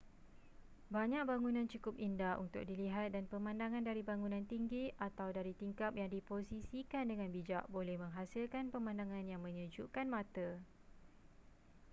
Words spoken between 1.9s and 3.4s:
indah untuk dilihat dan